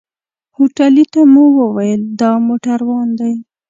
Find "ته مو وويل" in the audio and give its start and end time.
1.13-2.01